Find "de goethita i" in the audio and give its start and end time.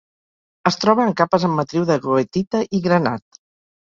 1.89-2.81